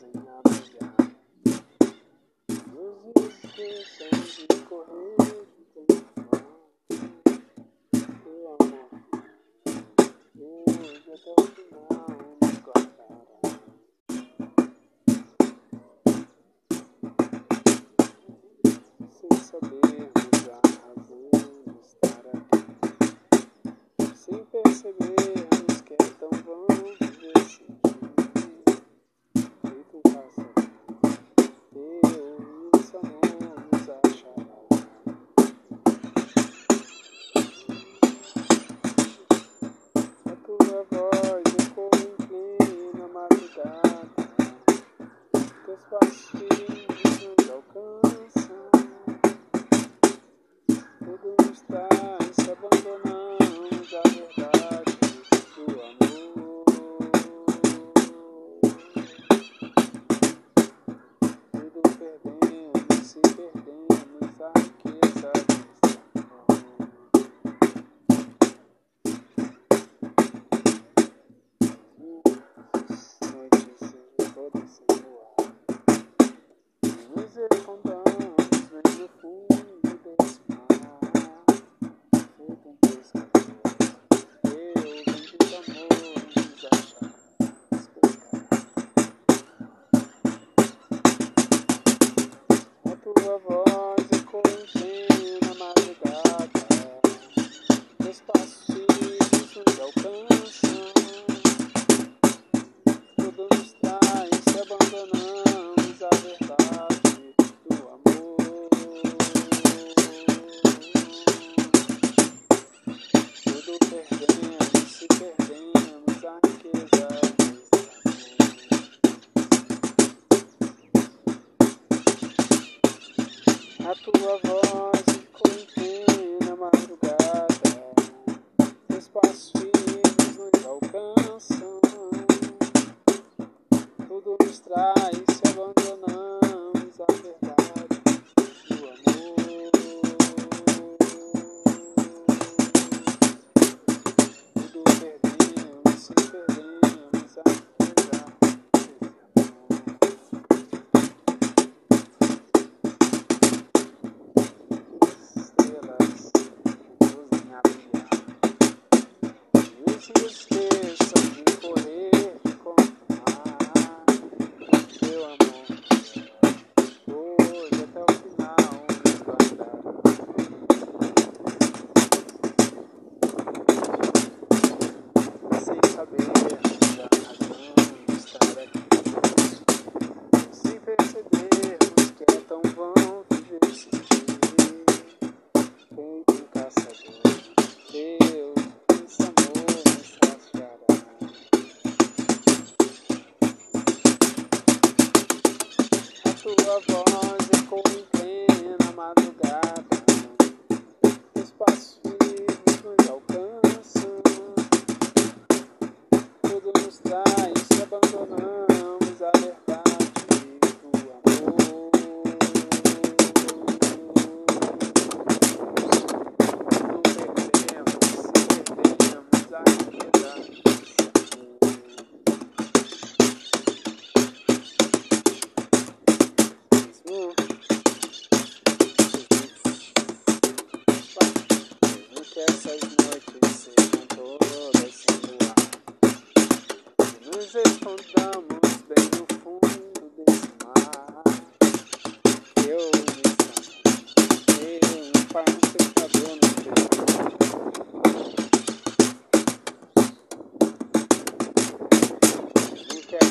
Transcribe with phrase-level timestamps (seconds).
[0.00, 0.70] fazem nada de
[4.48, 5.84] de correr de
[8.24, 12.06] Pelo amor de Deus, até o final
[12.40, 13.40] nos cortará.
[19.10, 21.30] Sem sabermos a razão
[21.66, 22.62] de estar aqui.
[24.14, 25.19] Sem perceber.
[45.90, 46.49] Christ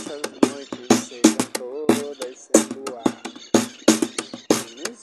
[0.10, 3.22] essas noites sejam todas sem luar.
[4.68, 4.96] E nem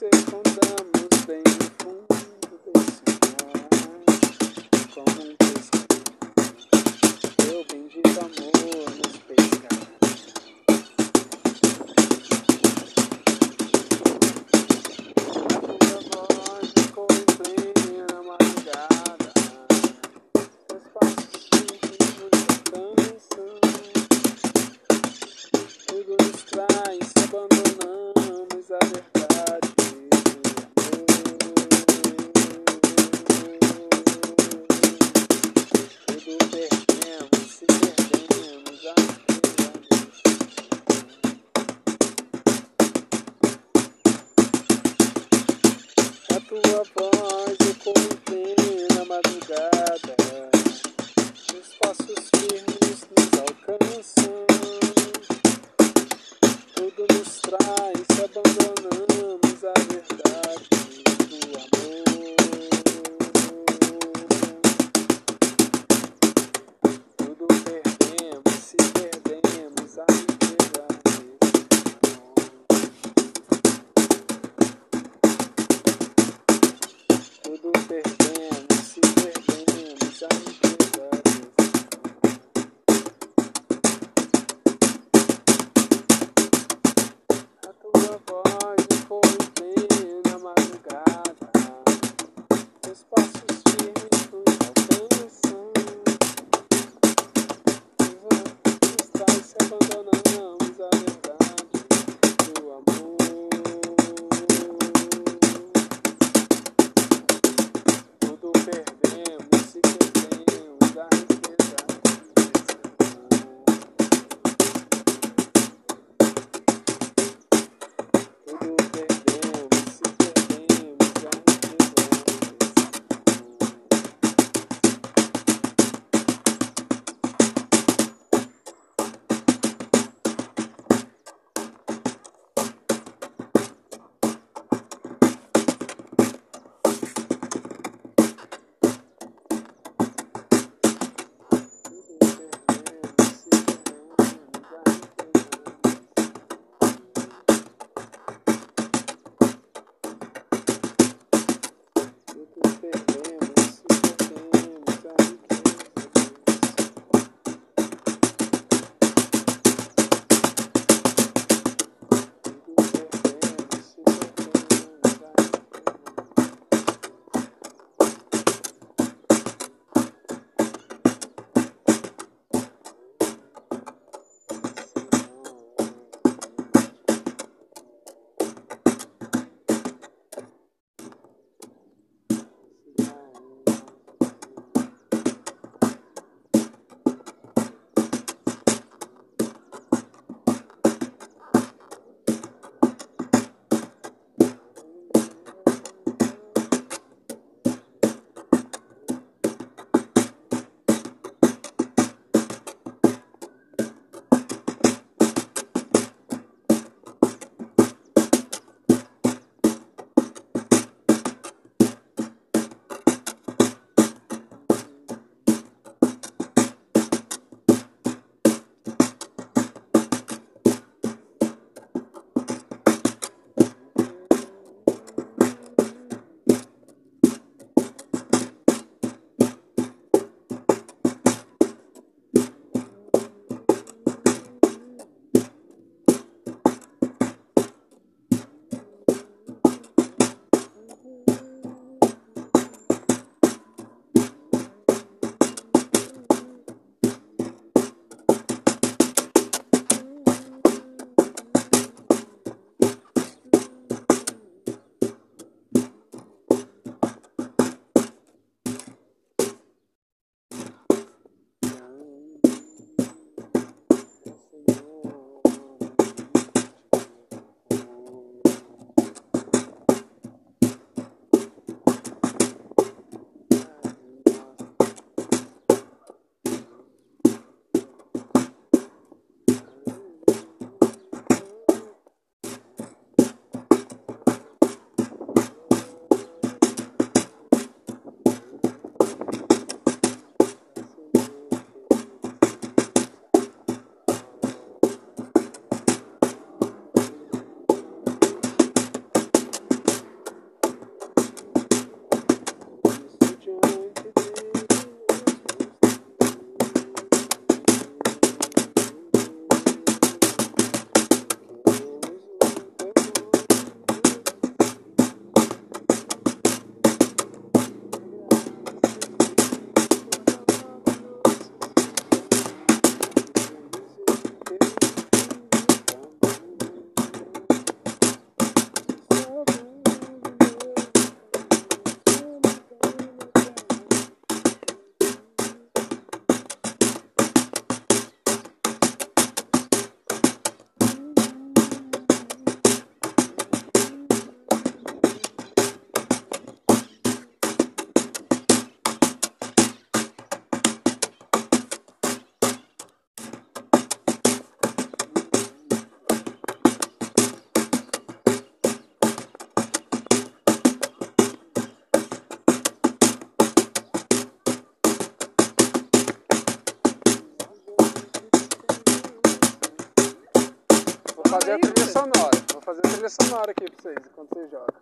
[373.07, 374.75] trilha sonora aqui pra vocês enquanto vocês jogam.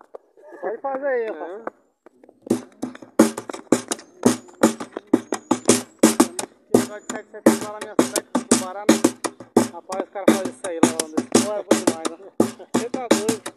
[0.61, 1.29] Pode fazer aí, É.
[1.29, 1.62] rapaz.
[6.89, 9.70] Vai que você lá na minha cidade com tubarão, né?
[9.72, 11.14] Rapaz, os caras fazem isso aí lá onde.
[11.45, 12.16] Pô, é bom demais, né?
[12.72, 13.55] Você tá doido.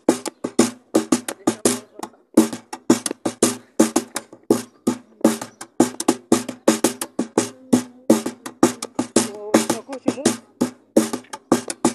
[9.86, 10.44] Curte muito?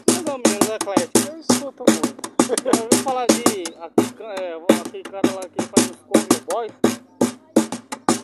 [0.09, 1.29] Mais ou menos, eclético.
[1.29, 2.32] Eu escuto muito.
[2.61, 3.43] Já ouviu falar de
[3.81, 6.73] aquele, é, aquele cara lá que faz os cover boys?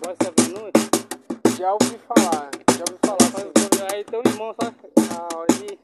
[0.03, 0.73] Boys Avenue?
[1.57, 3.53] Já ouvi falar, já ouvi falar Faz assim.
[3.57, 4.77] os cover- Aí tem um irmão, sabe?
[5.11, 5.79] Ah, ele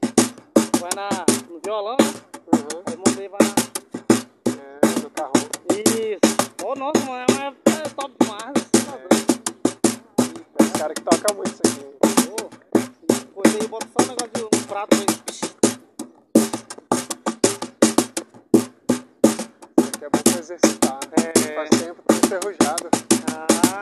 [0.79, 1.09] vai na,
[1.49, 2.07] no violão, né?
[2.53, 2.81] Uhum.
[2.85, 3.55] Aí o irmão dele vai na.
[4.51, 5.33] É, do carro.
[5.73, 6.65] Isso!
[6.65, 8.53] Ô, nossa, mano, é, é top demais.
[8.53, 9.25] você tá doido.
[10.55, 11.85] Tem uns caras que tocam muito isso aqui.
[12.31, 12.49] Ô,
[13.07, 15.54] Depois aí bota só um negócio de um prato aí.
[20.05, 20.99] É bom pra exercitar.
[21.17, 21.33] É.
[21.55, 22.89] Faz tempo que tô enferrujado.
[23.31, 23.79] Ah.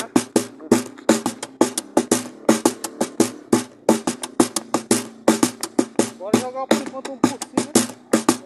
[6.17, 7.73] Bora jogar por enquanto um por cima.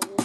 [0.02, 0.18] Eu vou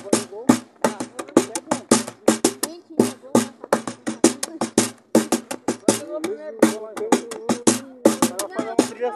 [8.49, 9.13] fazer uma trilha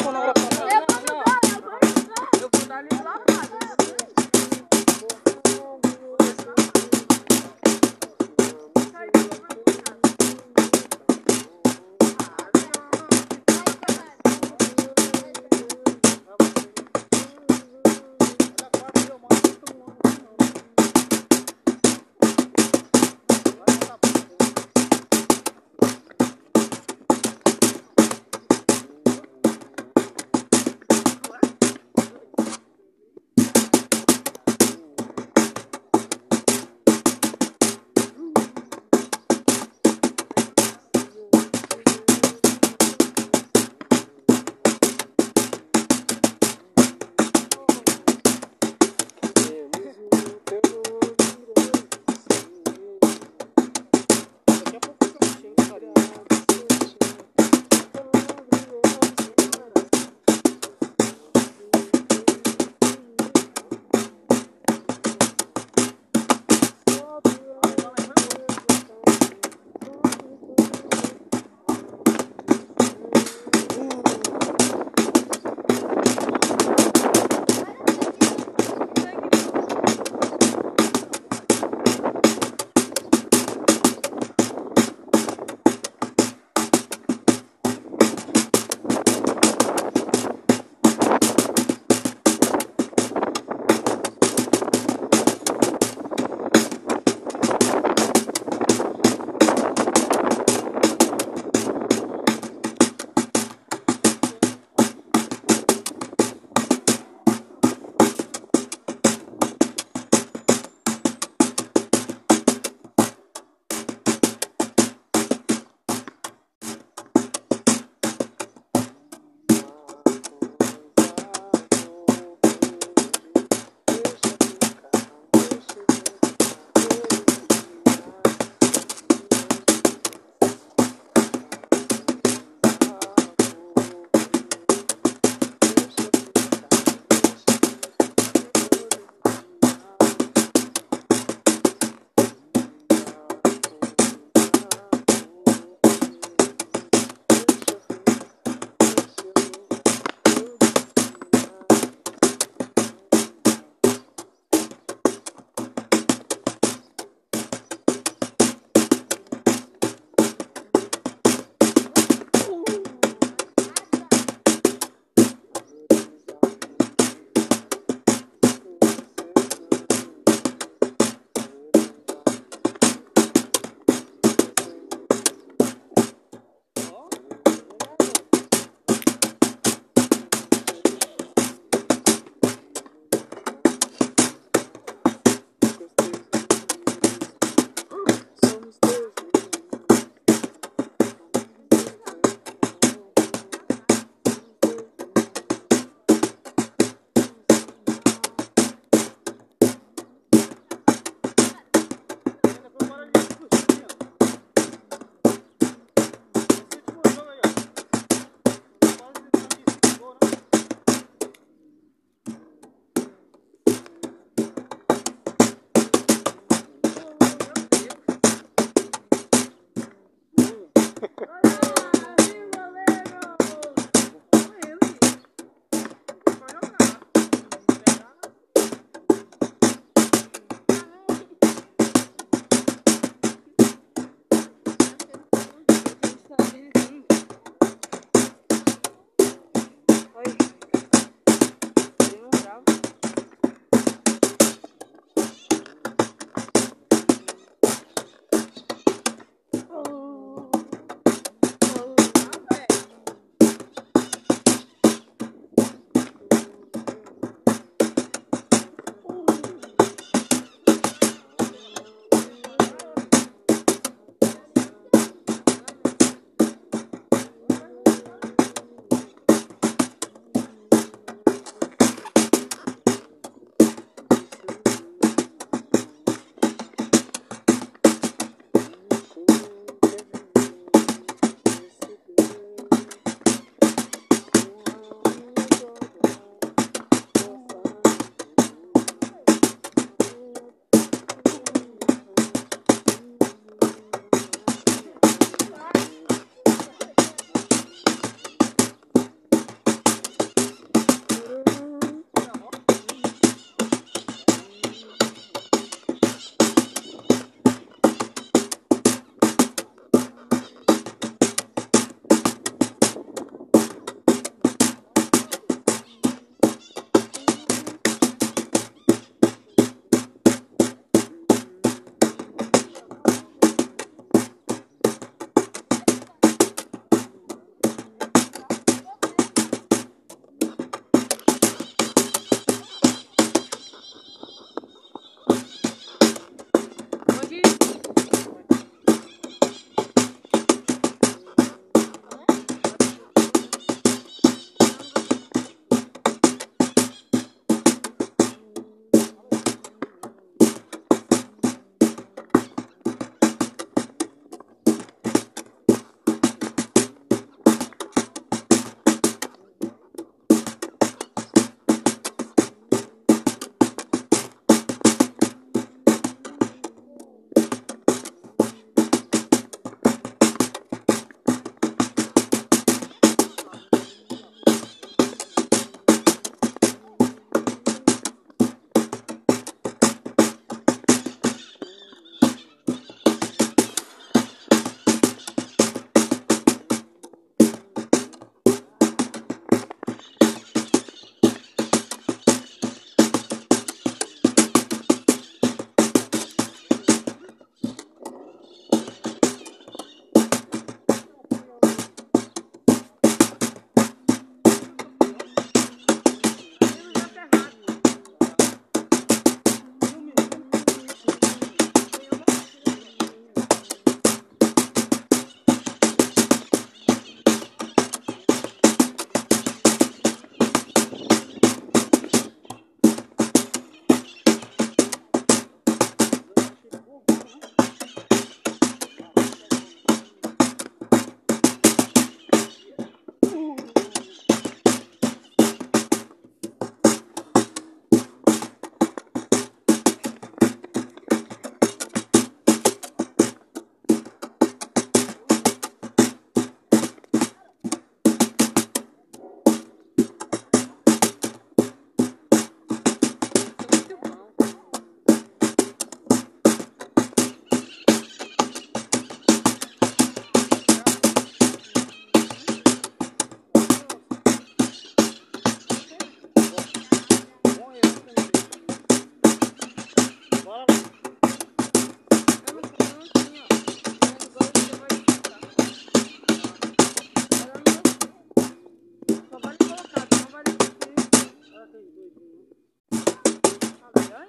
[483.94, 484.26] Olha,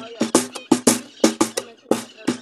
[0.00, 0.18] olha,
[1.58, 2.33] olha.